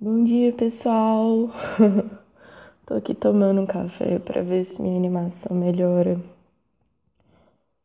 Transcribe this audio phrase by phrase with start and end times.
[0.00, 1.50] Bom dia, pessoal.
[2.86, 6.20] Tô aqui tomando um café para ver se minha animação melhora.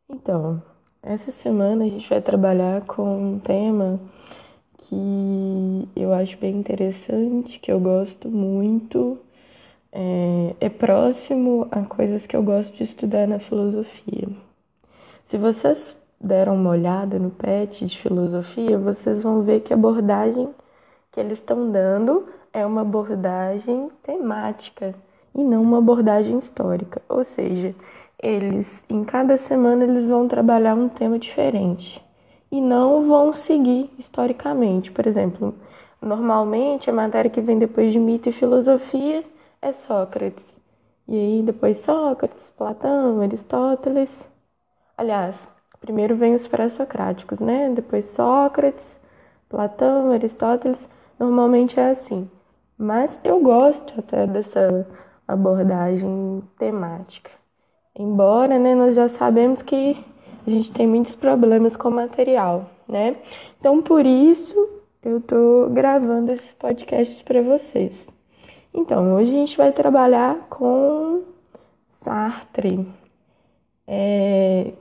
[0.07, 0.61] Então,
[1.01, 3.99] essa semana a gente vai trabalhar com um tema
[4.77, 9.17] que eu acho bem interessante, que eu gosto muito,
[9.91, 14.29] é, é próximo a coisas que eu gosto de estudar na filosofia.
[15.29, 20.53] Se vocês deram uma olhada no PET de filosofia, vocês vão ver que a abordagem
[21.13, 24.93] que eles estão dando é uma abordagem temática
[25.33, 27.01] e não uma abordagem histórica.
[27.07, 27.73] Ou seja,
[28.21, 32.03] eles em cada semana eles vão trabalhar um tema diferente
[32.51, 34.91] e não vão seguir historicamente.
[34.91, 35.55] Por exemplo,
[36.01, 39.23] normalmente a matéria que vem depois de mito e filosofia
[39.61, 40.45] é Sócrates.
[41.07, 44.09] E aí depois Sócrates, Platão, Aristóteles.
[44.97, 45.35] Aliás,
[45.79, 47.71] primeiro vem os pré-socráticos, né?
[47.75, 48.97] Depois Sócrates,
[49.49, 50.79] Platão, Aristóteles.
[51.19, 52.29] Normalmente é assim.
[52.77, 54.87] Mas eu gosto até dessa
[55.27, 57.31] abordagem temática.
[57.95, 59.95] Embora, né, nós já sabemos que
[60.45, 63.17] a gente tem muitos problemas com o material, né?
[63.59, 64.55] Então, por isso,
[65.03, 68.07] eu tô gravando esses podcasts para vocês.
[68.73, 71.23] Então, hoje a gente vai trabalhar com
[72.01, 72.87] Sartre.
[73.87, 74.73] É,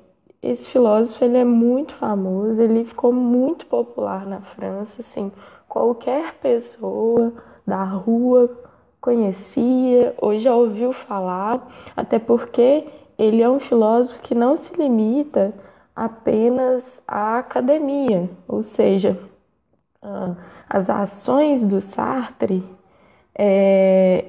[0.43, 5.31] esse filósofo ele é muito famoso, ele ficou muito popular na França, assim,
[5.73, 7.33] qualquer pessoa
[7.67, 8.51] da rua
[9.01, 12.87] conhecia ou já ouviu falar, até porque
[13.19, 15.55] ele é um filósofo que não se limita
[15.97, 19.19] apenas à academia, ou seja,
[20.69, 22.63] as ações do Sartre
[23.35, 24.27] é,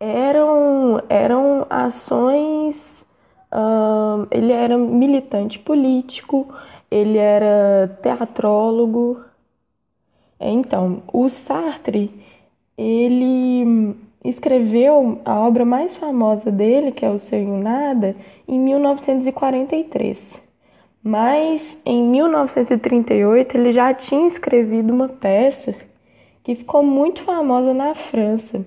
[0.00, 3.06] eram, eram ações.
[4.28, 6.52] ele era militante político,
[6.90, 9.22] ele era teatrólogo,
[10.50, 12.10] então, o Sartre,
[12.76, 20.40] ele escreveu a obra mais famosa dele, que é o Seu Nada, em 1943.
[21.02, 25.74] Mas em 1938 ele já tinha escrevido uma peça
[26.44, 28.64] que ficou muito famosa na França.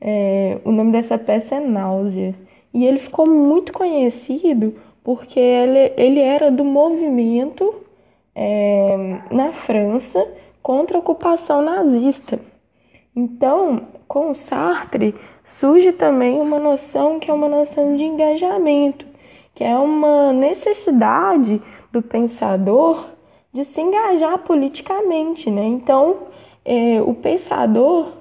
[0.00, 2.34] É, o nome dessa peça é Náusea.
[2.74, 7.74] E ele ficou muito conhecido porque ele, ele era do movimento
[8.34, 10.26] é, na França
[10.62, 12.38] contra a ocupação nazista.
[13.14, 15.14] Então, com Sartre
[15.58, 19.04] surge também uma noção que é uma noção de engajamento,
[19.54, 23.06] que é uma necessidade do pensador
[23.52, 25.64] de se engajar politicamente, né?
[25.64, 26.28] Então,
[26.64, 28.12] é, o pensador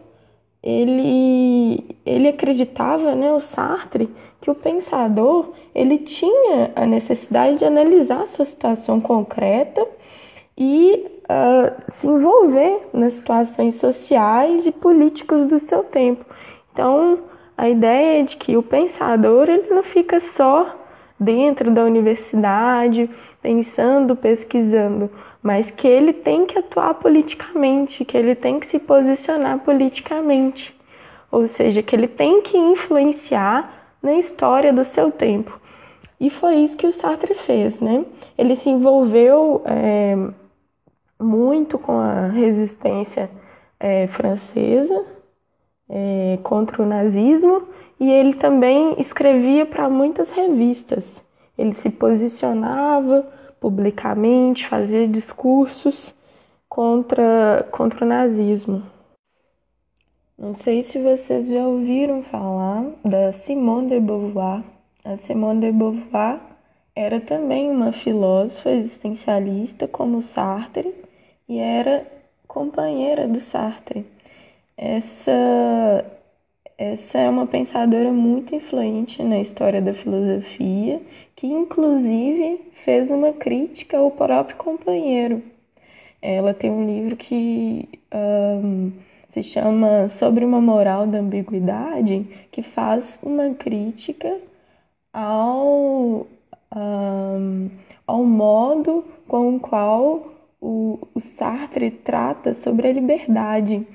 [0.61, 4.09] ele, ele acreditava, né, o Sartre,
[4.41, 9.87] que o pensador ele tinha a necessidade de analisar a sua situação concreta
[10.57, 16.25] e uh, se envolver nas situações sociais e políticas do seu tempo.
[16.73, 17.19] Então,
[17.57, 20.75] a ideia é de que o pensador ele não fica só
[21.19, 23.09] dentro da universidade,
[23.41, 25.09] pensando, pesquisando,
[25.41, 30.75] mas que ele tem que atuar politicamente, que ele tem que se posicionar politicamente,
[31.31, 33.71] ou seja, que ele tem que influenciar
[34.01, 35.59] na história do seu tempo.
[36.19, 38.05] E foi isso que o Sartre fez, né?
[38.37, 40.15] Ele se envolveu é,
[41.21, 43.29] muito com a resistência
[43.79, 45.05] é, francesa
[45.89, 47.67] é, contra o nazismo
[47.99, 51.21] e ele também escrevia para muitas revistas.
[51.57, 53.27] Ele se posicionava
[53.59, 56.13] publicamente, fazia discursos
[56.67, 58.81] contra, contra o nazismo.
[60.37, 64.63] Não sei se vocês já ouviram falar da Simone de Beauvoir.
[65.05, 66.39] A Simone de Beauvoir
[66.95, 70.91] era também uma filósofa existencialista como Sartre
[71.51, 72.07] e era
[72.47, 74.05] companheira do Sartre.
[74.77, 76.05] Essa,
[76.77, 81.01] essa é uma pensadora muito influente na história da filosofia,
[81.35, 85.43] que inclusive fez uma crítica ao próprio companheiro.
[86.21, 88.93] Ela tem um livro que um,
[89.33, 94.39] se chama Sobre uma Moral da Ambiguidade, que faz uma crítica
[95.11, 96.25] ao,
[96.73, 97.69] um,
[98.07, 103.85] ao modo com o qual o, o Sartre trata sobre a liberdade,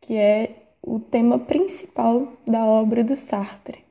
[0.00, 0.50] que é
[0.82, 3.84] o tema principal da obra do Sartre.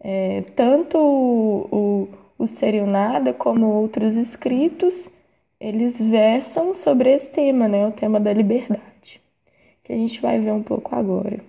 [0.00, 2.08] É, tanto o,
[2.38, 5.08] o, o Ser e o Nada como outros escritos,
[5.58, 9.20] eles versam sobre esse tema, né, o tema da liberdade,
[9.82, 11.40] que a gente vai ver um pouco agora.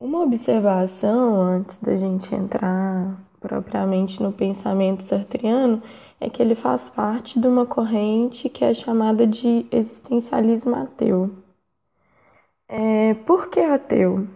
[0.00, 5.82] Uma observação antes da gente entrar propriamente no pensamento sartriano
[6.20, 11.30] é que ele faz parte de uma corrente que é chamada de existencialismo ateu.
[12.68, 14.26] É, por que ateu?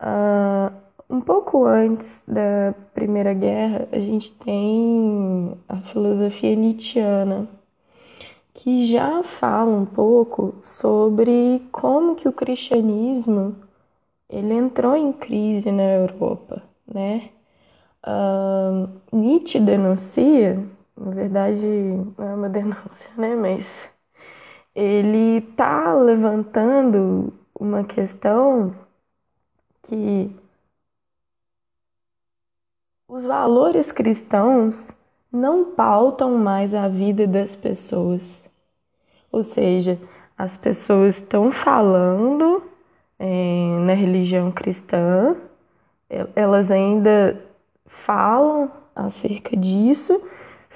[0.00, 0.72] Uh,
[1.08, 7.48] um pouco antes da Primeira Guerra, a gente tem a filosofia nietzschiana,
[8.54, 13.56] que já fala um pouco sobre como que o cristianismo
[14.28, 17.30] ele entrou em crise na Europa, né?
[18.04, 20.64] Uh, Nietzsche denuncia,
[20.96, 23.34] na verdade não é uma denúncia, né?
[23.36, 23.88] Mas
[24.74, 28.74] ele está levantando uma questão
[29.82, 30.30] que
[33.08, 34.90] os valores cristãos
[35.32, 38.20] não pautam mais a vida das pessoas.
[39.30, 39.98] Ou seja,
[40.36, 42.62] as pessoas estão falando
[43.18, 45.36] é, na religião cristã,
[46.34, 47.40] elas ainda
[48.04, 50.20] falam acerca disso,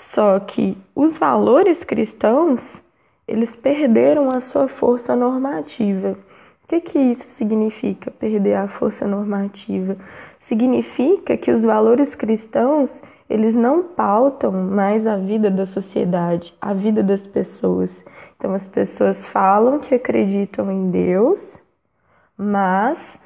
[0.01, 2.83] só que os valores cristãos
[3.29, 6.19] eles perderam a sua força normativa.
[6.65, 9.97] O que, que isso significa, perder a força normativa?
[10.41, 17.03] Significa que os valores cristãos eles não pautam mais a vida da sociedade, a vida
[17.03, 18.05] das pessoas.
[18.37, 21.57] Então as pessoas falam que acreditam em Deus,
[22.37, 23.21] mas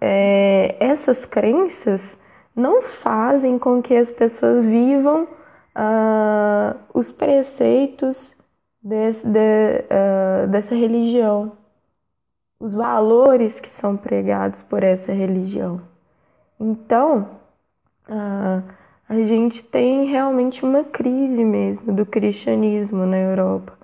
[0.00, 2.18] é, essas crenças
[2.56, 5.28] não fazem com que as pessoas vivam
[5.78, 8.34] uh, os preceitos
[8.82, 11.52] desse, de, uh, dessa religião,
[12.58, 15.80] os valores que são pregados por essa religião.
[16.58, 17.28] Então,
[18.08, 18.62] uh,
[19.08, 23.78] a gente tem realmente uma crise mesmo do cristianismo na Europa.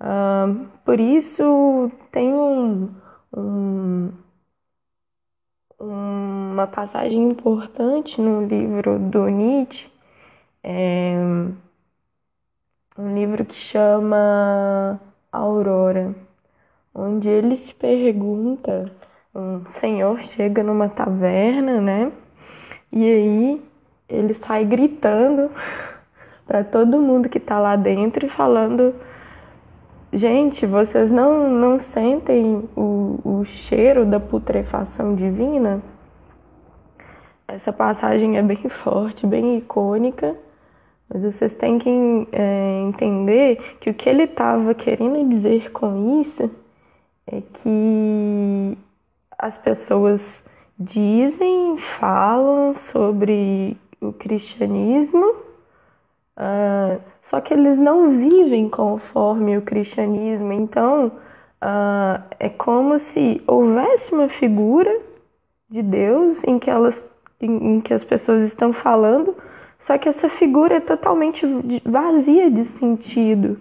[0.00, 2.94] Uh, por isso, tem um,
[3.34, 4.12] um,
[5.80, 9.90] uma passagem importante no livro do Nietzsche.
[10.70, 11.14] É,
[12.98, 15.00] um livro que chama
[15.32, 16.14] Aurora,
[16.94, 18.92] onde ele se pergunta,
[19.34, 22.12] um senhor chega numa taverna, né?
[22.92, 23.62] E aí
[24.10, 25.50] ele sai gritando
[26.46, 28.94] para todo mundo que tá lá dentro e falando
[30.12, 35.82] Gente, vocês não, não sentem o, o cheiro da putrefação divina?
[37.46, 40.36] Essa passagem é bem forte, bem icônica
[41.08, 41.88] mas vocês têm que
[42.32, 46.50] é, entender que o que ele estava querendo dizer com isso
[47.26, 48.78] é que
[49.38, 50.44] as pessoas
[50.78, 55.26] dizem, falam sobre o cristianismo,
[56.36, 60.52] uh, só que eles não vivem conforme o cristianismo.
[60.52, 65.00] Então, uh, é como se houvesse uma figura
[65.68, 67.04] de Deus em que, elas,
[67.40, 69.36] em, em que as pessoas estão falando
[69.88, 71.46] só que essa figura é totalmente
[71.82, 73.58] vazia de sentido.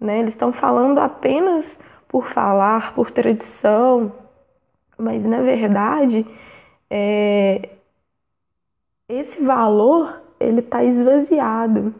[0.00, 0.20] Né?
[0.20, 1.78] Eles estão falando apenas
[2.08, 4.10] por falar, por tradição,
[4.96, 6.26] mas na verdade
[6.88, 7.68] é...
[9.06, 11.94] esse valor ele está esvaziado.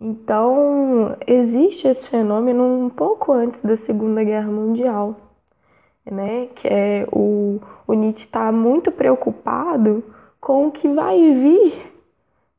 [0.00, 5.16] Então existe esse fenômeno um pouco antes da Segunda Guerra Mundial,
[6.10, 6.46] né?
[6.54, 10.02] Que é o, o Nietzsche está muito preocupado
[10.40, 11.95] com o que vai vir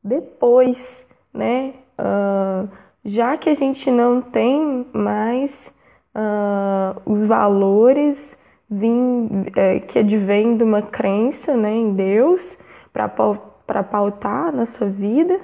[0.08, 1.74] depois, né?
[1.98, 2.68] Uh,
[3.04, 5.72] já que a gente não tem mais
[6.14, 8.36] uh, os valores
[8.70, 12.56] vim, é, que advêm de uma crença né, em Deus
[12.92, 15.40] para pautar a nossa vida,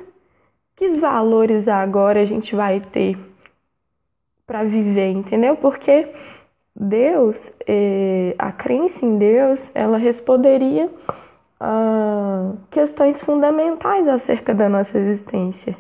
[0.77, 3.17] que valores agora a gente vai ter
[4.47, 5.57] para viver, entendeu?
[5.57, 6.09] Porque
[6.77, 10.91] Deus, eh, a crença em Deus, ela responderia
[11.65, 15.77] uh, questões fundamentais acerca da nossa existência,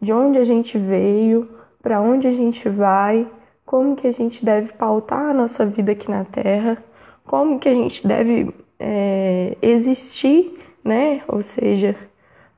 [0.00, 1.48] de onde a gente veio,
[1.82, 3.26] para onde a gente vai,
[3.66, 6.78] como que a gente deve pautar a nossa vida aqui na Terra,
[7.26, 11.22] como que a gente deve é, existir, né?
[11.28, 11.96] Ou seja,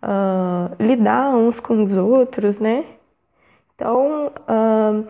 [0.03, 2.85] uh, lidar uns com os outros, né?
[3.75, 5.07] Então, uh,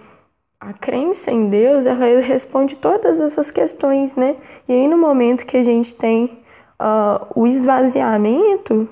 [0.61, 4.37] a crença em Deus, ela responde todas essas questões, né?
[4.69, 6.39] E aí, no momento que a gente tem
[6.81, 8.89] uh, o esvaziamento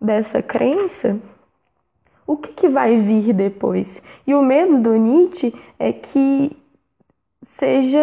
[0.00, 1.18] dessa crença,
[2.26, 4.02] o que, que vai vir depois?
[4.26, 6.56] E o medo do Nietzsche é que
[7.44, 8.00] seja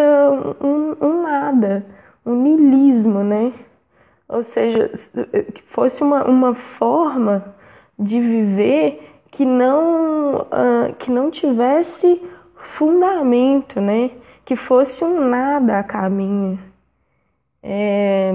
[0.62, 1.86] um, um nada,
[2.26, 3.54] um nilismo, né?
[4.30, 4.90] Ou seja,
[5.54, 7.54] que fosse uma, uma forma
[8.00, 12.22] de viver que não, uh, que não tivesse
[12.56, 14.12] fundamento, né?
[14.46, 16.58] Que fosse um nada a caminho.
[17.62, 18.32] É,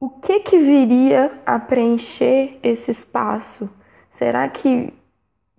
[0.00, 3.68] o que que viria a preencher esse espaço?
[4.16, 4.92] Será que,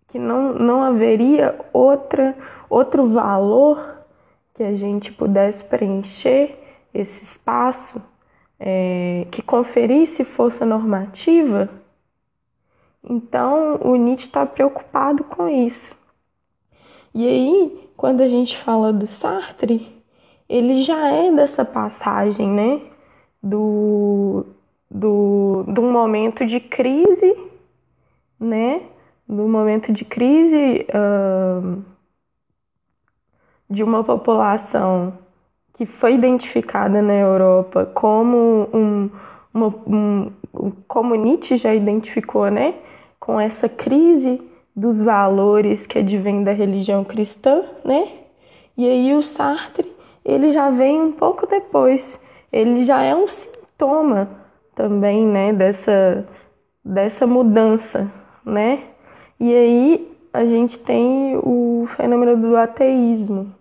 [0.07, 2.36] que não, não haveria outra,
[2.67, 4.03] outro valor
[4.55, 6.57] que a gente pudesse preencher
[6.91, 8.01] esse espaço,
[8.60, 11.69] é, que conferisse força normativa,
[13.03, 15.95] então o Nietzsche está preocupado com isso.
[17.13, 20.03] E aí, quando a gente fala do Sartre,
[20.48, 22.90] ele já é dessa passagem, né?
[23.41, 24.45] Do,
[24.89, 27.36] do, do momento de crise,
[28.39, 28.81] né?
[29.27, 31.81] Do momento de crise uh,
[33.69, 35.13] de uma população
[35.74, 39.10] que foi identificada na Europa como um,
[39.53, 40.31] uma, um,
[40.88, 42.75] como Nietzsche já identificou, né?
[43.19, 44.41] Com essa crise
[44.75, 48.12] dos valores que advém da religião cristã, né?
[48.77, 49.91] E aí o Sartre
[50.24, 52.19] ele já vem um pouco depois.
[52.51, 54.29] Ele já é um sintoma
[54.75, 56.25] também, né, dessa,
[56.84, 58.12] dessa mudança,
[58.46, 58.84] né?
[59.39, 63.53] E aí a gente tem o fenômeno do ateísmo.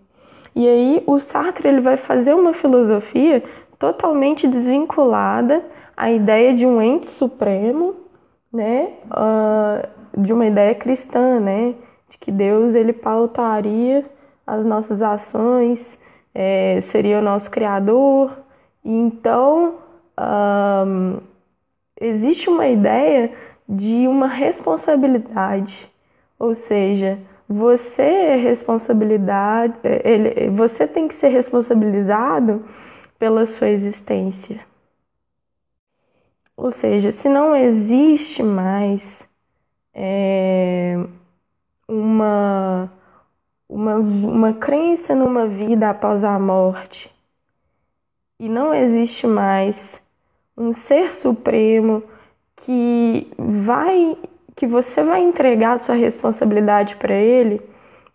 [0.55, 3.43] E aí o Sartre ele vai fazer uma filosofia
[3.79, 5.63] totalmente desvinculada
[5.95, 7.95] à ideia de um ente supremo,
[8.51, 8.89] né?
[9.07, 11.73] Uh, de uma ideia cristã, né?
[12.09, 14.05] De que Deus ele pautaria
[14.45, 15.97] as nossas ações,
[16.33, 18.31] é, seria o nosso Criador.
[18.83, 19.79] Então,
[21.99, 23.33] existe uma ideia
[23.67, 25.89] de uma responsabilidade,
[26.37, 32.65] ou seja, você é responsabilidade, ele, você tem que ser responsabilizado
[33.19, 34.59] pela sua existência.
[36.55, 39.27] Ou seja, se não existe mais
[39.93, 40.95] é,
[41.87, 42.91] uma
[43.71, 47.10] uma, uma crença numa vida após a morte.
[48.41, 50.01] E não existe mais
[50.57, 52.01] um ser supremo
[52.55, 54.17] que vai
[54.55, 57.61] que você vai entregar sua responsabilidade para ele,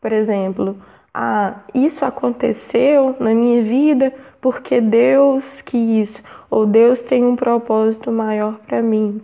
[0.00, 0.76] por exemplo,
[1.14, 8.58] ah, isso aconteceu na minha vida porque Deus quis, ou Deus tem um propósito maior
[8.66, 9.22] para mim.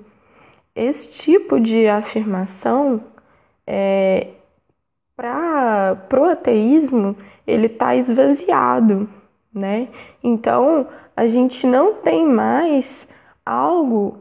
[0.73, 3.03] Esse tipo de afirmação
[3.67, 4.29] é,
[5.17, 9.09] para o ateísmo, ele está esvaziado,
[9.55, 9.89] né?
[10.23, 13.07] Então, a gente não tem mais
[13.45, 14.19] algo,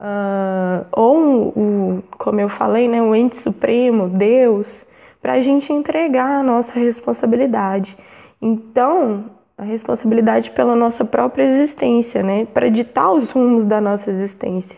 [0.00, 4.84] uh, ou, um, como eu falei, né, um ente supremo, Deus,
[5.20, 7.96] para a gente entregar a nossa responsabilidade.
[8.40, 12.46] Então, a responsabilidade pela nossa própria existência, né?
[12.46, 14.76] Para ditar os rumos da nossa existência.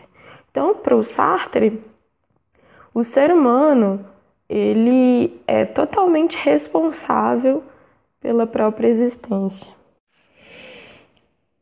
[0.51, 1.81] Então, para o Sartre,
[2.93, 4.05] o ser humano
[4.49, 7.63] ele é totalmente responsável
[8.21, 9.76] pela própria existência.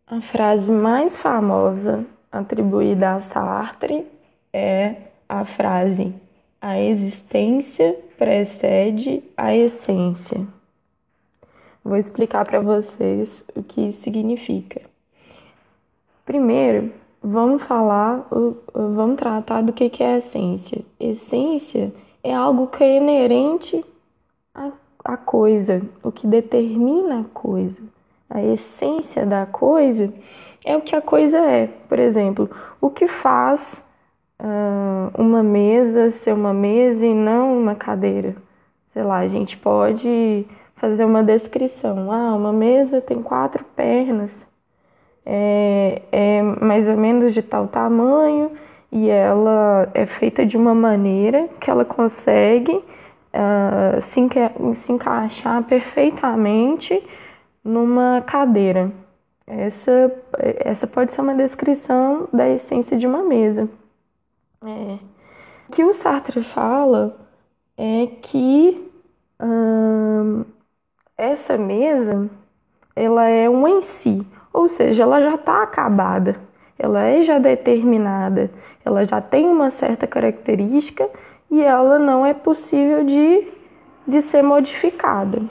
[0.07, 4.05] A frase mais famosa atribuída a Sartre
[4.53, 4.97] é
[5.27, 6.13] a frase:
[6.61, 10.45] a existência precede a essência.
[11.83, 14.83] Vou explicar para vocês o que isso significa.
[16.23, 18.27] Primeiro, vamos falar,
[18.75, 20.85] vamos tratar do que é essência.
[20.99, 21.91] Essência
[22.23, 23.83] é algo que é inerente
[25.03, 27.94] à coisa, o que determina a coisa.
[28.29, 30.11] A essência da coisa
[30.63, 31.67] é o que a coisa é.
[31.87, 32.49] Por exemplo,
[32.81, 33.81] o que faz
[34.39, 38.35] uh, uma mesa ser uma mesa e não uma cadeira?
[38.93, 42.11] Sei lá, a gente pode fazer uma descrição.
[42.11, 44.31] Ah, uma mesa tem quatro pernas,
[45.25, 48.51] é, é mais ou menos de tal tamanho
[48.91, 55.63] e ela é feita de uma maneira que ela consegue uh, se, enca se encaixar
[55.63, 57.01] perfeitamente
[57.65, 58.91] numa cadeira.
[59.47, 63.67] Essa, essa pode ser uma descrição da essência de uma mesa.
[64.63, 64.97] É.
[65.67, 67.17] O que o Sartre fala
[67.75, 68.91] é que
[69.41, 70.45] hum,
[71.17, 72.29] essa mesa
[72.95, 76.37] ela é um em si, ou seja, ela já está acabada,
[76.79, 78.49] ela é já determinada,
[78.85, 81.09] ela já tem uma certa característica
[81.51, 83.47] e ela não é possível de,
[84.07, 85.41] de ser modificada.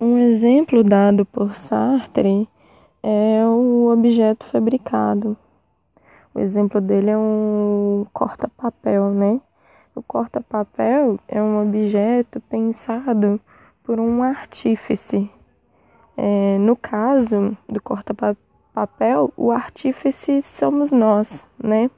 [0.00, 2.48] Um exemplo dado por Sartre
[3.02, 5.36] é o objeto fabricado.
[6.34, 9.40] O exemplo dele é um corta-papel, né?
[9.94, 13.40] O corta-papel é um objeto pensado
[13.82, 15.30] por um artífice.
[16.16, 18.36] É, no caso do corta-papel,
[18.76, 21.90] papel, o artífice somos nós, né?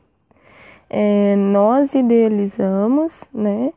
[0.88, 3.73] É, nós idealizamos, né?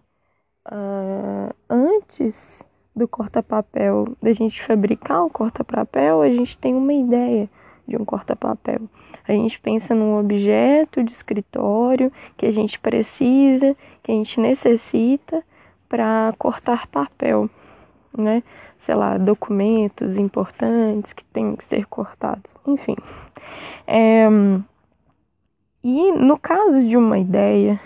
[0.71, 2.61] Uh, antes
[2.95, 7.49] do corta-papel, da gente fabricar o corta-papel, a gente tem uma ideia
[7.87, 8.81] de um corta-papel.
[9.27, 15.43] A gente pensa num objeto de escritório que a gente precisa, que a gente necessita
[15.87, 17.49] para cortar papel.
[18.17, 18.43] né?
[18.79, 22.95] Sei lá, documentos importantes que têm que ser cortados, enfim.
[23.87, 24.27] É,
[25.83, 27.79] e no caso de uma ideia,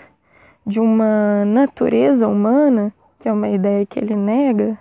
[0.66, 4.78] de uma natureza humana, que é uma ideia que ele nega,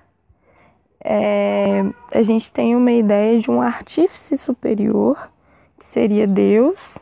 [1.08, 5.30] é, a gente tem uma ideia de um artífice superior,
[5.80, 6.98] que seria Deus,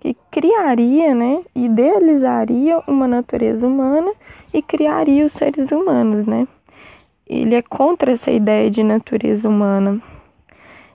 [0.00, 4.12] que criaria, né, idealizaria uma natureza humana
[4.52, 6.46] e criaria os seres humanos, né?
[7.26, 9.98] Ele é contra essa ideia de natureza humana.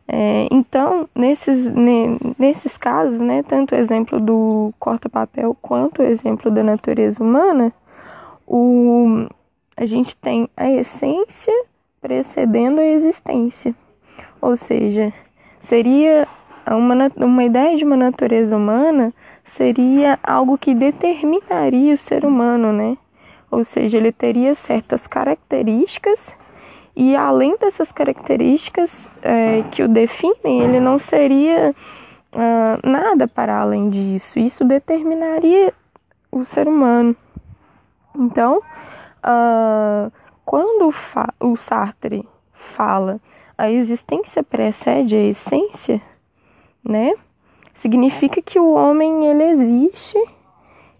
[0.07, 6.51] É, então, nesses, ne, nesses casos, né, tanto o exemplo do corta-papel quanto o exemplo
[6.51, 7.73] da natureza humana,
[8.45, 9.27] o,
[9.75, 11.53] a gente tem a essência
[12.03, 13.73] precedendo a existência.
[14.41, 15.13] Ou seja,
[15.61, 16.27] seria
[16.67, 19.13] uma, uma ideia de uma natureza humana
[19.45, 22.97] seria algo que determinaria o ser humano, né?
[23.49, 26.35] Ou seja, ele teria certas características
[26.95, 31.73] e além dessas características é, que o definem, ele não seria
[32.33, 34.37] uh, nada para além disso.
[34.37, 35.73] Isso determinaria
[36.31, 37.15] o ser humano.
[38.15, 38.61] Então,
[39.23, 40.11] uh,
[40.45, 40.93] quando
[41.39, 43.19] o Sartre fala
[43.57, 46.01] a existência precede a essência,
[46.83, 47.13] né?
[47.75, 50.17] Significa que o homem ele existe,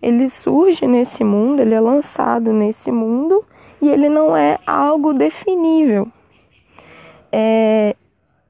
[0.02, 3.44] ele surge nesse mundo, ele é lançado nesse mundo
[3.82, 6.08] e ele não é algo definível.
[7.32, 7.96] É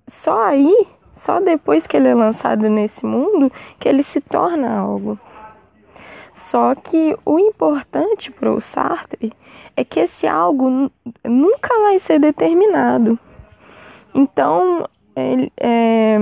[0.08, 5.18] só aí, só depois que ele é lançado nesse mundo, que ele se torna algo.
[6.36, 9.32] Só que o importante para o Sartre
[9.76, 10.92] é que esse algo
[11.24, 13.18] nunca vai ser determinado.
[14.14, 16.18] Então, ele, é,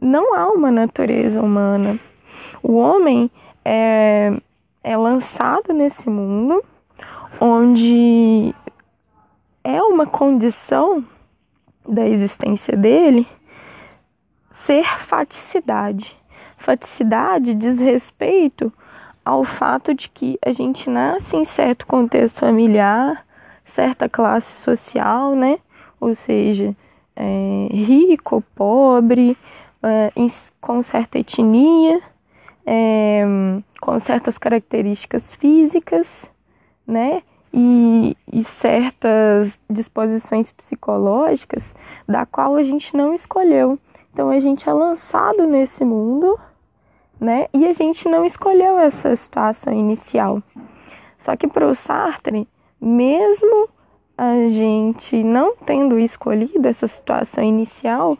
[0.00, 1.98] não há uma natureza humana.
[2.62, 3.30] O homem
[3.64, 4.32] é,
[4.82, 6.62] é lançado nesse mundo
[7.40, 8.54] onde
[9.62, 11.04] é uma condição
[11.88, 13.26] da existência dele
[14.50, 16.16] ser faticidade.
[16.58, 18.72] Faticidade diz respeito
[19.24, 23.24] ao fato de que a gente nasce em certo contexto familiar,
[23.74, 25.58] certa classe social, né?
[26.00, 26.74] Ou seja,
[27.16, 29.36] é, rico, pobre,
[29.82, 30.12] é,
[30.60, 32.00] com certa etnia,
[32.66, 33.24] é,
[33.80, 36.28] com certas características físicas,
[36.86, 37.22] né?
[37.56, 41.72] E, e, certas disposições psicológicas
[42.06, 43.78] da qual a gente não escolheu.
[44.12, 46.38] Então a gente é lançado nesse mundo,
[47.20, 47.46] né?
[47.52, 50.42] E a gente não escolheu essa situação inicial.
[51.20, 52.46] Só que para o Sartre,
[52.80, 53.68] mesmo
[54.16, 58.16] a gente não tendo escolhido essa situação inicial,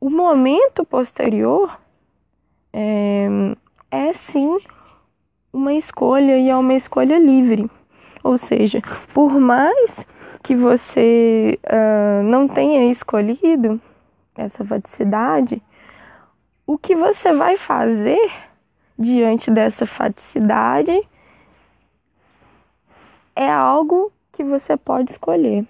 [0.00, 1.78] o momento posterior
[2.72, 3.26] é,
[3.90, 4.58] é sim
[5.52, 7.68] uma escolha e é uma escolha livre.
[8.22, 8.80] Ou seja,
[9.12, 10.06] por mais
[10.42, 13.80] que você uh, não tenha escolhido
[14.36, 15.60] essa faticidade,
[16.68, 18.30] o que você vai fazer
[18.98, 21.00] diante dessa faticidade
[23.34, 25.66] é algo que você pode escolher.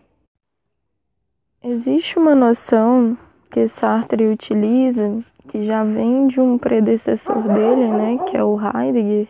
[1.63, 3.17] Existe uma noção
[3.49, 9.29] que Sartre utiliza, que já vem de um predecessor dele, né, que é o Heidegger,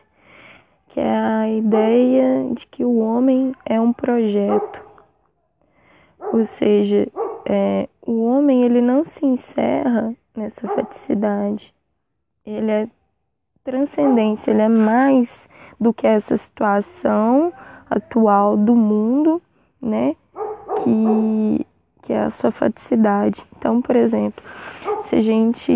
[0.89, 4.83] que é a ideia de que o homem é um projeto.
[6.33, 7.07] Ou seja,
[7.45, 11.75] é, o homem ele não se encerra nessa faticidade.
[12.47, 12.89] Ele é
[13.65, 15.49] transcendência, ele é mais
[15.79, 17.53] do que essa situação
[17.91, 19.43] atual do mundo,
[19.81, 20.17] né?
[20.83, 21.67] Que,
[22.03, 23.45] que é a sua faticidade.
[23.57, 24.43] Então, por exemplo,
[25.09, 25.73] se a gente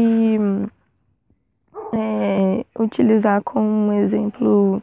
[1.93, 4.83] é, utilizar como um exemplo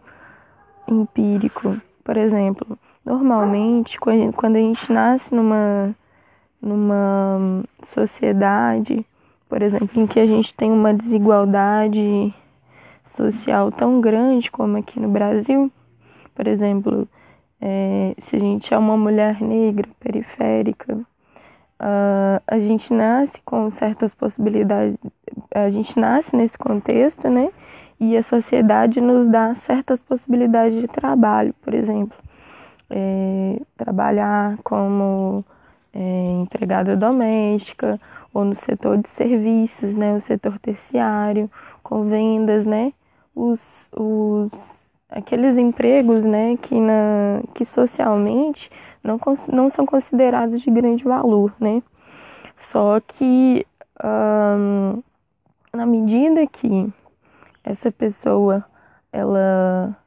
[0.87, 5.95] empírico, por exemplo, normalmente quando a gente nasce numa,
[6.61, 9.05] numa sociedade,
[9.49, 12.33] por exemplo, em que a gente tem uma desigualdade
[13.15, 15.71] social tão grande como aqui no Brasil,
[16.35, 17.07] por exemplo,
[17.59, 24.13] é, se a gente é uma mulher negra, periférica, uh, a gente nasce com certas
[24.13, 24.97] possibilidades,
[25.53, 27.49] a gente nasce nesse contexto, né?
[27.99, 32.17] E a sociedade nos dá certas possibilidades de trabalho, por exemplo,
[32.89, 35.43] é, trabalhar como
[35.93, 37.99] é, empregada doméstica
[38.33, 40.15] ou no setor de serviços, né?
[40.15, 41.49] O setor terciário,
[41.83, 42.93] com vendas, né?
[43.35, 44.51] Os, os
[45.09, 48.69] aqueles empregos né, que, na, que socialmente
[49.03, 49.19] não,
[49.51, 51.81] não são considerados de grande valor, né?
[52.57, 53.65] Só que
[54.03, 55.01] um,
[55.73, 56.91] na medida que
[57.63, 58.63] essa pessoa
[59.11, 59.97] ela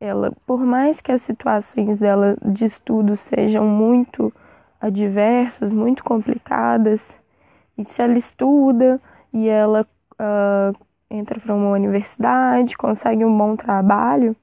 [0.00, 4.32] ela, por mais que as situações dela de estudo sejam muito
[4.80, 7.02] adversas, muito complicadas,
[7.88, 9.00] se ela estuda
[9.32, 10.76] e ela uh,
[11.10, 14.36] entra para uma universidade, consegue um bom trabalho,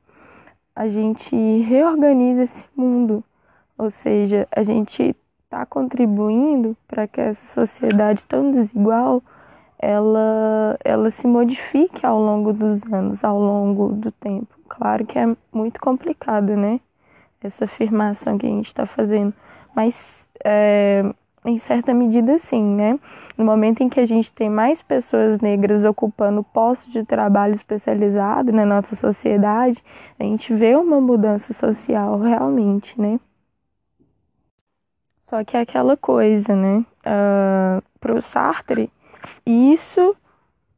[0.76, 3.24] a gente reorganiza esse mundo,
[3.78, 9.24] ou seja, a gente está contribuindo para que essa sociedade tão desigual
[9.80, 14.48] ela, ela se modifique ao longo dos anos, ao longo do tempo.
[14.68, 16.80] Claro que é muito complicado, né?
[17.42, 19.34] Essa afirmação que a gente está fazendo,
[19.76, 21.04] mas é,
[21.48, 23.00] em certa medida sim, né?
[23.38, 28.52] No momento em que a gente tem mais pessoas negras ocupando postos de trabalho especializado
[28.52, 29.82] na nossa sociedade,
[30.20, 33.20] a gente vê uma mudança social realmente, né?
[35.24, 36.78] Só que é aquela coisa, né?
[36.78, 38.92] Uh, ah, Para o Sartre,
[39.46, 40.16] isso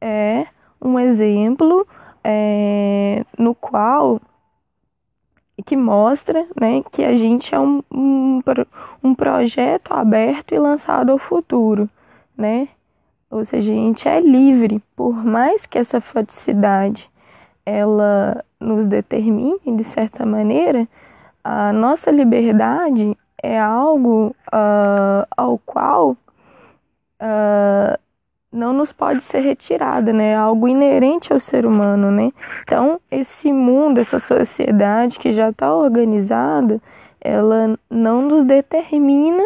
[0.00, 0.46] é
[0.80, 1.86] um exemplo
[2.24, 4.20] é, no qual
[5.62, 8.40] que mostra né, que a gente é um, um,
[9.02, 11.88] um projeto aberto e lançado ao futuro,
[12.36, 12.68] né?
[13.30, 17.08] Ou seja, a gente é livre, por mais que essa faticidade
[17.64, 20.88] ela nos determine de certa maneira,
[21.44, 27.98] a nossa liberdade é algo uh, ao qual uh,
[28.52, 30.30] não nos pode ser retirada, né?
[30.30, 32.32] É algo inerente ao ser humano, né?
[32.62, 36.80] Então, esse mundo, essa sociedade que já está organizada,
[37.20, 39.42] ela não nos determina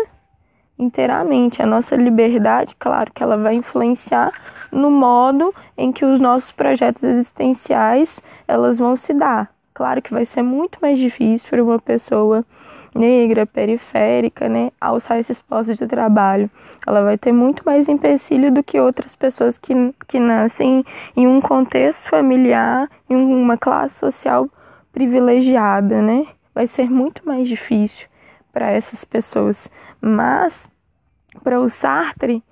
[0.79, 1.63] inteiramente.
[1.63, 4.33] A nossa liberdade, claro que ela vai influenciar
[4.73, 9.51] no modo em que os nossos projetos existenciais elas vão se dar.
[9.73, 12.45] Claro que vai ser muito mais difícil para uma pessoa
[12.95, 16.51] negra, periférica, né, alçar esses postos de trabalho.
[16.87, 19.75] Ela vai ter muito mais empecilho do que outras pessoas que,
[20.07, 20.85] que nascem
[21.17, 24.49] em um contexto familiar, em uma classe social
[24.93, 26.27] privilegiada, né?
[26.55, 28.07] Vai ser muito mais difícil
[28.53, 29.69] para essas pessoas.
[30.01, 30.69] Mas,
[31.43, 32.43] para o Sartre,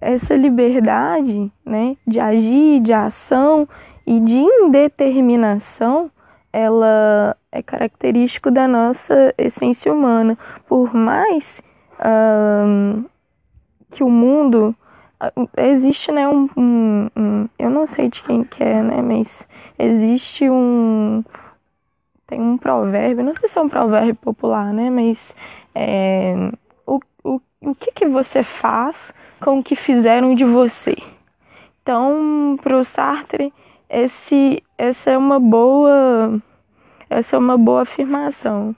[0.00, 3.68] essa liberdade né, de agir, de ação
[4.06, 6.10] e de indeterminação
[6.58, 10.36] ela é característico da nossa essência humana.
[10.66, 11.62] Por mais
[12.04, 13.04] um,
[13.92, 14.74] que o mundo
[15.56, 19.42] existe né um, um, um, eu não sei de quem que é né mas
[19.76, 21.24] existe um
[22.24, 25.18] tem um provérbio não sei se é um provérbio popular né mas
[25.74, 26.34] é,
[26.86, 30.96] o, o, o que que você faz com o que fizeram de você
[31.82, 33.52] então para o Sartre
[33.90, 36.40] esse essa é uma boa
[37.10, 38.74] essa é uma boa afirmação.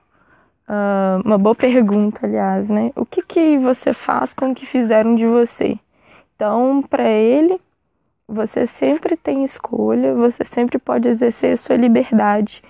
[0.68, 2.92] Uh, uma boa pergunta, aliás, né?
[2.94, 5.76] O que, que você faz com o que fizeram de você?
[6.36, 7.60] Então, para ele,
[8.28, 12.62] você sempre tem escolha, você sempre pode exercer a sua liberdade.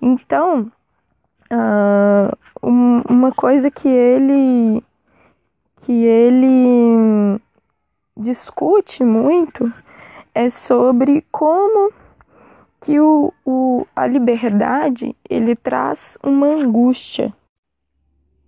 [0.00, 0.72] Então,
[1.52, 4.82] uh, um, uma coisa que ele
[5.82, 7.40] que ele
[8.16, 9.72] discute muito
[10.34, 11.92] é sobre como
[12.86, 17.34] que o, o, a liberdade ele traz uma angústia.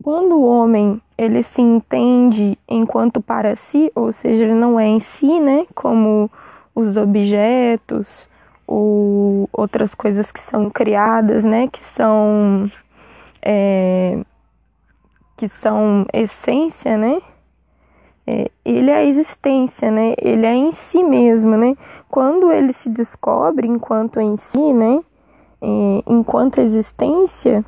[0.01, 5.01] Quando o homem ele se entende enquanto para si, ou seja, ele não é em
[5.01, 6.31] si, né, como
[6.72, 8.29] os objetos
[8.64, 12.70] ou outras coisas que são criadas, né, que são
[13.42, 14.20] é,
[15.37, 17.20] que são essência, né,
[18.24, 21.77] é, ele é a existência, né, ele é em si mesmo, né,
[22.09, 25.01] quando ele se descobre enquanto em si, né,
[26.07, 27.64] enquanto existência,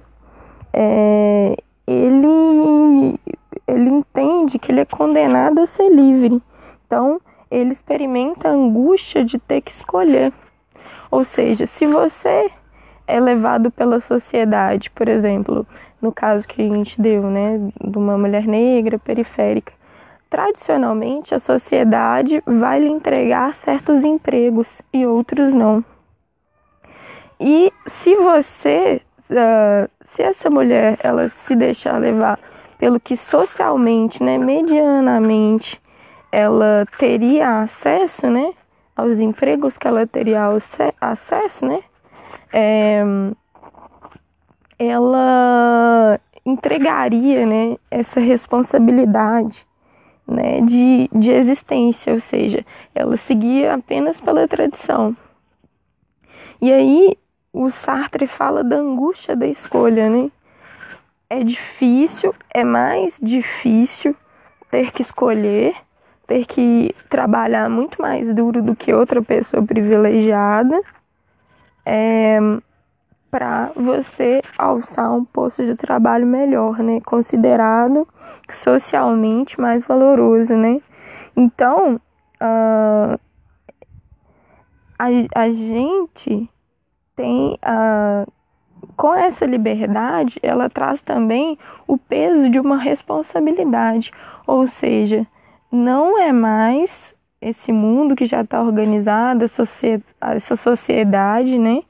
[0.73, 3.19] é, ele,
[3.67, 6.41] ele entende que ele é condenado a ser livre.
[6.87, 10.33] Então, ele experimenta a angústia de ter que escolher.
[11.11, 12.51] Ou seja, se você
[13.07, 15.67] é levado pela sociedade, por exemplo,
[16.01, 19.73] no caso que a gente deu, né, de uma mulher negra periférica,
[20.31, 25.85] Tradicionalmente, a sociedade vai lhe entregar certos empregos e outros não.
[27.41, 32.39] E se você, uh, se essa mulher ela se deixar levar
[32.79, 35.83] pelo que socialmente, né, medianamente,
[36.31, 38.53] ela teria acesso, né,
[38.95, 40.43] aos empregos que ela teria
[41.01, 41.81] acesso, né,
[42.53, 43.03] é,
[44.79, 49.67] ela entregaria, né, essa responsabilidade
[50.31, 52.65] né, de, de existência, ou seja,
[52.95, 55.17] ela seguia apenas pela tradição.
[56.63, 57.17] E aí
[57.53, 60.31] o Sartre fala da angústia da escolha, né?
[61.29, 64.15] É difícil, é mais difícil
[64.71, 65.75] ter que escolher,
[66.27, 70.81] ter que trabalhar muito mais duro do que outra pessoa privilegiada.
[71.85, 72.39] É,
[73.31, 77.01] para você alçar um posto de trabalho melhor, né?
[77.01, 78.07] Considerado
[78.53, 80.81] socialmente mais valoroso, né?
[81.37, 82.01] Então,
[82.41, 83.21] uh,
[84.99, 86.51] a, a gente
[87.15, 88.31] tem uh,
[88.97, 94.11] com essa liberdade, ela traz também o peso de uma responsabilidade,
[94.47, 95.27] ou seja,
[95.71, 101.83] não é mais esse mundo que já está organizado, essa sociedade, né,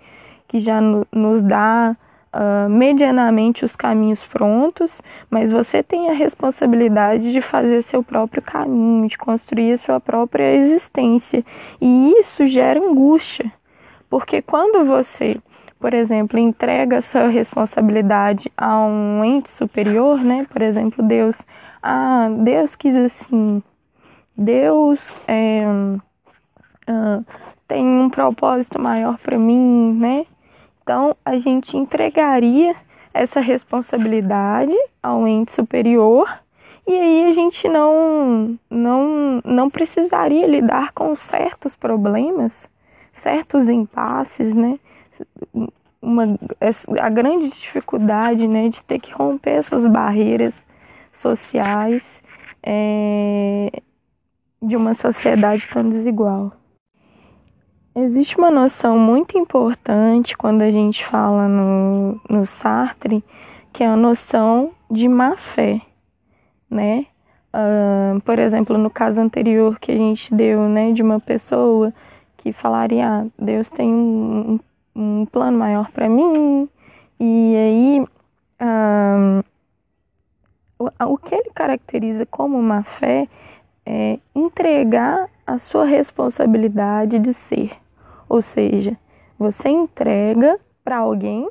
[0.50, 1.96] que já nos dá
[2.34, 9.08] uh, medianamente os caminhos prontos, mas você tem a responsabilidade de fazer seu próprio caminho,
[9.08, 11.44] de construir a sua própria existência,
[11.80, 13.50] e isso gera angústia,
[14.10, 15.40] porque quando você
[15.78, 20.46] por exemplo, entrega sua responsabilidade a um ente superior, né?
[20.52, 21.34] Por exemplo, Deus.
[21.82, 23.62] Ah, Deus quis assim.
[24.36, 25.64] Deus é,
[27.66, 30.26] tem um propósito maior para mim, né?
[30.90, 32.74] Então, a gente entregaria
[33.14, 36.28] essa responsabilidade ao ente superior
[36.84, 42.52] e aí a gente não, não, não precisaria lidar com certos problemas,
[43.22, 44.80] certos impasses, né?
[46.02, 46.36] uma,
[47.00, 50.54] a grande dificuldade né, de ter que romper essas barreiras
[51.14, 52.20] sociais
[52.64, 53.80] é,
[54.60, 56.59] de uma sociedade tão desigual.
[57.94, 63.24] Existe uma noção muito importante quando a gente fala no, no Sartre,
[63.72, 65.80] que é a noção de má fé,
[66.70, 67.06] né?
[67.52, 71.92] Uh, por exemplo, no caso anterior que a gente deu, né, de uma pessoa
[72.36, 74.60] que falaria, ah, Deus tem um,
[74.94, 76.68] um plano maior para mim.
[77.18, 78.06] E aí,
[80.78, 83.26] o, o que ele caracteriza como uma fé
[83.84, 87.72] é entregar a sua responsabilidade de ser.
[88.28, 88.96] Ou seja,
[89.38, 91.48] você entrega para alguém,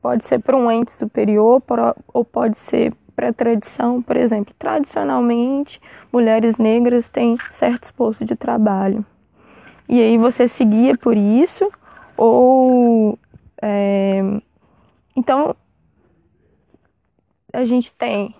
[0.00, 1.62] pode ser para um ente superior
[2.12, 5.80] ou pode ser para a tradição, por exemplo, tradicionalmente
[6.12, 9.04] mulheres negras têm certos postos de trabalho
[9.88, 11.72] e aí você seguia por isso,
[12.16, 13.18] ou.
[13.62, 14.20] É,
[15.16, 15.56] então,
[17.52, 18.34] a gente tem.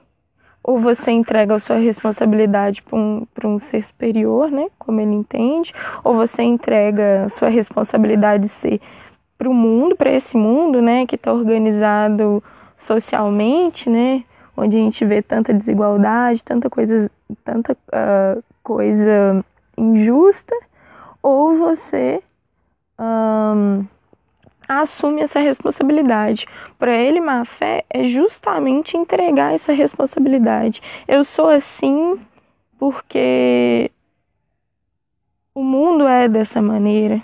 [0.68, 4.66] Ou você entrega a sua responsabilidade para um, um ser superior, né?
[4.78, 5.72] Como ele entende,
[6.04, 8.78] ou você entrega a sua responsabilidade de ser
[9.38, 11.06] para o mundo, para esse mundo, né?
[11.06, 12.44] Que está organizado
[12.80, 14.22] socialmente, né?
[14.54, 17.10] Onde a gente vê tanta desigualdade, tanta coisa,
[17.42, 19.42] tanta uh, coisa
[19.74, 20.54] injusta
[21.22, 22.22] ou você
[23.00, 23.86] um,
[24.68, 26.46] assume essa responsabilidade.
[26.78, 30.82] Para ele, má fé é justamente entregar essa responsabilidade.
[31.08, 32.20] Eu sou assim
[32.78, 33.90] porque
[35.54, 37.20] o mundo é dessa maneira,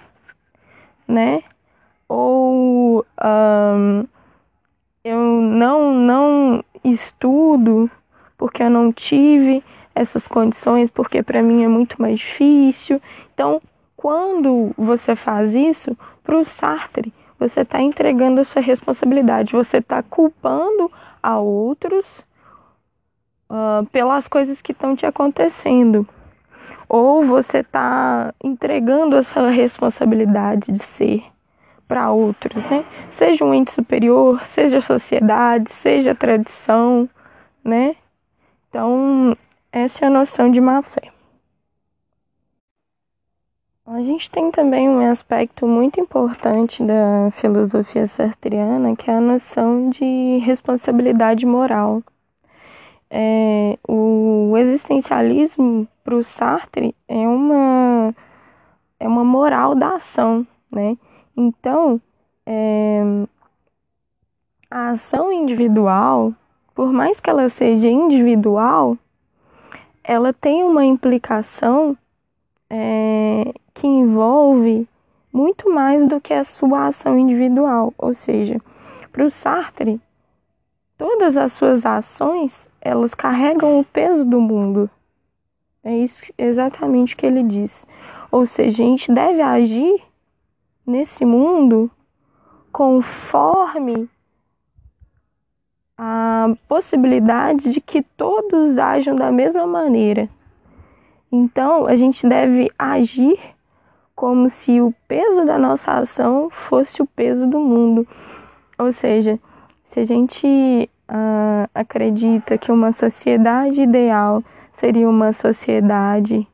[1.07, 1.43] né?
[2.09, 4.05] Ou um,
[5.05, 7.91] eu não não estudo
[8.37, 9.63] porque eu não tive
[9.95, 13.01] essas condições, porque para mim é muito mais difícil.
[13.33, 13.61] Então,
[13.97, 17.13] quando você faz isso, para o Sartre,
[17.49, 20.91] você está entregando a sua responsabilidade, você está culpando
[21.23, 22.23] a outros
[23.51, 26.07] uh, pelas coisas que estão te acontecendo.
[26.89, 31.25] Ou você está entregando a sua responsabilidade de ser
[31.89, 32.85] para outros, né?
[33.13, 37.09] Seja um ente superior, seja a sociedade, seja a tradição,
[37.63, 37.97] né?
[38.69, 39.37] Então,
[39.73, 41.14] essa é a noção de má fé.
[43.87, 49.91] A gente tem também um aspecto muito importante da filosofia sartriana, que é a noção
[49.91, 52.03] de responsabilidade moral.
[53.11, 58.15] É, o existencialismo para o Sartre é uma,
[58.99, 60.97] é uma moral da ação, né?
[61.37, 62.01] Então,
[62.47, 63.03] é,
[64.71, 66.33] a ação individual,
[66.75, 68.97] por mais que ela seja individual,
[70.03, 71.95] ela tem uma implicação
[72.71, 74.89] é, que envolve
[75.33, 77.93] muito mais do que a sua ação individual.
[77.99, 78.61] Ou seja,
[79.13, 80.01] para o Sartre,
[80.97, 84.89] todas as suas ações elas carregam o peso do mundo.
[85.83, 87.87] É isso exatamente o que ele diz.
[88.31, 90.03] Ou seja, a gente deve agir
[90.87, 91.91] nesse mundo
[92.73, 94.09] conforme
[95.97, 100.29] a possibilidade de que todos ajam da mesma maneira.
[101.31, 103.54] Então, a gente deve agir
[104.15, 108.07] como se o peso da nossa ação fosse o peso do mundo.
[108.79, 109.39] Ou seja,
[109.87, 114.43] se a gente uh, acredita que uma sociedade ideal
[114.75, 116.47] seria uma sociedade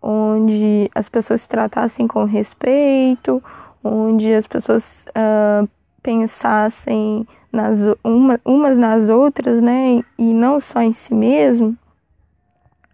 [0.00, 3.42] onde as pessoas se tratassem com respeito,
[3.84, 5.68] onde as pessoas uh,
[6.02, 11.76] pensassem nas, uma, umas nas outras, né, e não só em si mesmo,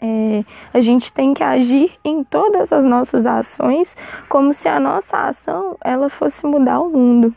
[0.01, 3.97] é, a gente tem que agir em todas as nossas ações
[4.29, 7.35] como se a nossa ação ela fosse mudar o mundo.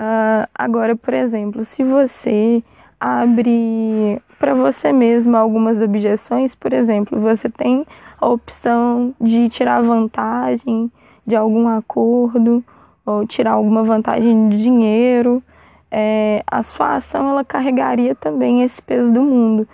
[0.00, 2.62] Uh, agora, por exemplo, se você
[2.98, 7.86] abre para você mesmo algumas objeções, por exemplo, você tem
[8.18, 10.90] a opção de tirar vantagem
[11.26, 12.64] de algum acordo
[13.04, 15.42] ou tirar alguma vantagem de dinheiro,
[15.90, 19.68] é, a sua ação ela carregaria também esse peso do mundo.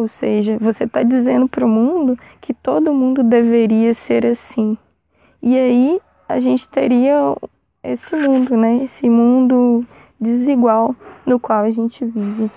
[0.00, 4.78] Ou seja, você está dizendo para o mundo que todo mundo deveria ser assim.
[5.42, 7.36] E aí a gente teria
[7.82, 8.82] esse mundo, né?
[8.84, 9.84] Esse mundo
[10.18, 12.50] desigual no qual a gente vive.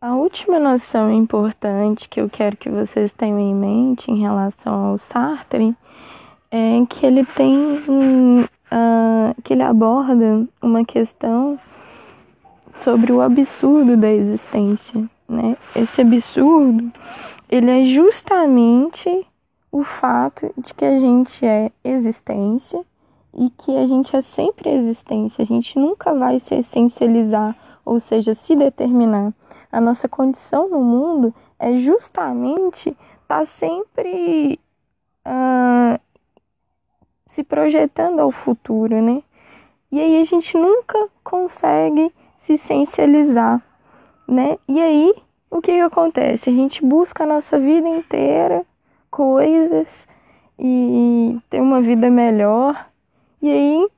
[0.00, 4.98] A última noção importante que eu quero que vocês tenham em mente em relação ao
[4.98, 5.74] Sartre
[6.52, 11.58] é que ele tem uh, que ele aborda uma questão
[12.76, 15.56] sobre o absurdo da existência, né?
[15.74, 16.92] Esse absurdo,
[17.48, 19.26] ele é justamente
[19.70, 22.84] o fato de que a gente é existência
[23.34, 25.42] e que a gente é sempre existência.
[25.42, 29.32] A gente nunca vai se essencializar, ou seja, se determinar.
[29.70, 34.58] A nossa condição no mundo é justamente estar tá sempre
[35.26, 36.00] uh,
[37.28, 39.22] se projetando ao futuro, né?
[39.92, 43.62] E aí a gente nunca consegue se essencializar,
[44.28, 44.58] né?
[44.68, 45.14] E aí
[45.50, 46.50] o que, que acontece?
[46.50, 48.64] A gente busca a nossa vida inteira
[49.10, 50.06] coisas
[50.58, 52.86] e ter uma vida melhor,
[53.40, 53.88] e aí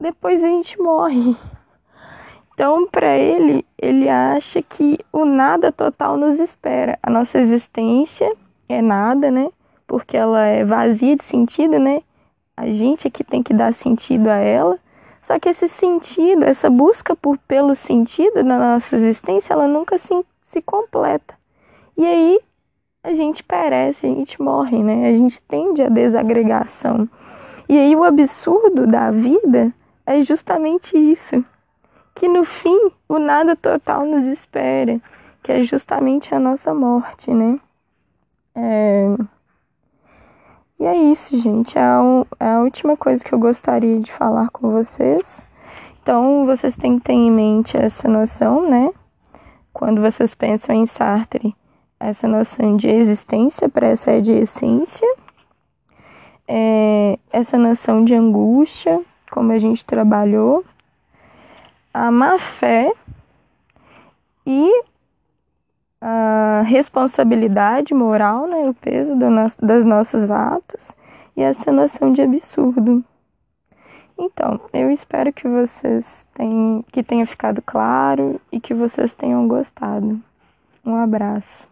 [0.00, 1.36] depois a gente morre.
[2.54, 6.98] Então, para ele, ele acha que o nada total nos espera.
[7.00, 8.28] A nossa existência
[8.68, 9.48] é nada, né?
[9.86, 12.02] Porque ela é vazia de sentido, né?
[12.56, 14.76] A gente é que tem que dar sentido a ela.
[15.28, 20.24] Só que esse sentido, essa busca por pelo sentido na nossa existência, ela nunca se,
[20.42, 21.34] se completa.
[21.98, 22.40] E aí
[23.04, 25.06] a gente perece, a gente morre, né?
[25.06, 27.06] A gente tende à desagregação.
[27.68, 29.70] E aí o absurdo da vida
[30.06, 31.44] é justamente isso.
[32.14, 34.98] Que no fim o nada total nos espera,
[35.42, 37.60] que é justamente a nossa morte, né?
[38.54, 39.14] É...
[40.78, 41.76] E é isso, gente.
[41.76, 42.00] É a,
[42.38, 45.42] é a última coisa que eu gostaria de falar com vocês.
[46.02, 48.90] Então, vocês têm que ter em mente essa noção, né?
[49.72, 51.54] Quando vocês pensam em Sartre,
[52.00, 55.06] essa noção de existência precede essência.
[56.46, 60.64] É, essa noção de angústia, como a gente trabalhou.
[61.92, 62.92] A má fé
[64.46, 64.84] e
[66.00, 70.94] a responsabilidade moral, né, o peso do no, dos nossos atos
[71.36, 73.04] e essa noção de absurdo.
[74.18, 80.20] Então, eu espero que vocês tenham, que tenha ficado claro e que vocês tenham gostado.
[80.84, 81.67] Um abraço.